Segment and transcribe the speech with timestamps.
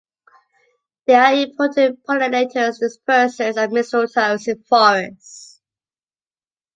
[1.05, 5.61] They are important pollinators and dispersers of mistletoes in forests.